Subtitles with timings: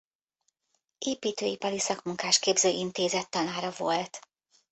[0.97, 4.19] Építőipari Szakmunkásképző Intézet tanára volt.